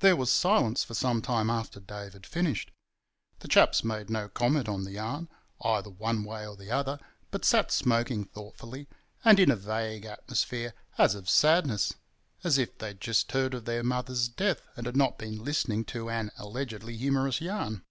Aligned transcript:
There 0.00 0.14
was 0.14 0.30
silence 0.30 0.84
for 0.84 0.92
some 0.92 1.22
time 1.22 1.48
after 1.48 1.80
Dave 1.80 2.12
had 2.12 2.26
finished. 2.26 2.70
The 3.38 3.48
chaps 3.48 3.82
made 3.82 4.10
no 4.10 4.28
comment 4.28 4.68
on 4.68 4.84
the 4.84 4.90
yarn, 4.90 5.30
either 5.62 5.88
one 5.88 6.24
way 6.24 6.46
or 6.46 6.54
the 6.54 6.70
other, 6.70 6.98
but 7.30 7.46
sat 7.46 7.70
smoking 7.72 8.26
thoughtfully, 8.26 8.88
and 9.24 9.40
in 9.40 9.50
a 9.50 9.56
vague 9.56 10.04
atmosphere 10.04 10.74
as 10.98 11.14
of 11.14 11.30
sadness—as 11.30 12.58
if 12.58 12.76
they'd 12.76 13.00
just 13.00 13.32
heard 13.32 13.54
of 13.54 13.64
their 13.64 13.82
mother's 13.82 14.28
death 14.28 14.68
and 14.76 14.84
had 14.84 14.98
not 14.98 15.16
been 15.16 15.42
listening 15.42 15.86
to 15.86 16.10
an 16.10 16.30
allegedly 16.36 16.94
humorous 16.98 17.40
yarn. 17.40 17.84